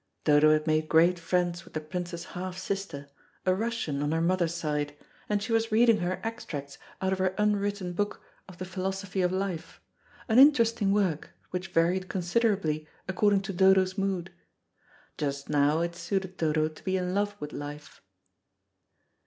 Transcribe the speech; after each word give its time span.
Dodo 0.23 0.51
had 0.51 0.65
made 0.65 0.89
great 0.89 1.19
friends 1.19 1.63
with 1.63 1.75
the 1.75 1.79
Prince's 1.79 2.25
half 2.33 2.57
sister, 2.57 3.07
a 3.45 3.53
Russian 3.53 4.01
on 4.01 4.11
her 4.13 4.19
mother's 4.19 4.55
side, 4.55 4.97
and 5.29 5.43
she 5.43 5.51
was 5.51 5.71
reading 5.71 5.99
her 5.99 6.19
extracts 6.23 6.79
out 7.03 7.13
of 7.13 7.19
her 7.19 7.35
unwritten 7.37 7.93
book 7.93 8.19
of 8.49 8.57
the 8.57 8.65
Philosophy 8.65 9.21
of 9.21 9.31
Life, 9.31 9.79
an 10.27 10.39
interesting 10.39 10.91
work, 10.91 11.35
which 11.51 11.67
varied 11.67 12.09
considerably 12.09 12.87
according 13.07 13.41
to 13.41 13.53
Dodo's 13.53 13.95
mood. 13.95 14.31
Just 15.19 15.49
now 15.49 15.81
it 15.81 15.95
suited 15.95 16.35
Dodo 16.37 16.67
to 16.67 16.83
be 16.83 16.97
in 16.97 17.13
love 17.13 17.35
with 17.39 17.53
life. 17.53 18.01